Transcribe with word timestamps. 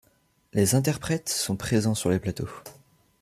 Les 0.53 0.73
interprètes 0.73 1.29
sont 1.29 1.55
présents 1.55 1.93
sur 1.93 2.09
les 2.09 2.17
plateaux. 2.17 2.49